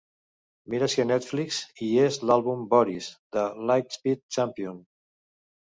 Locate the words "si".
0.93-1.03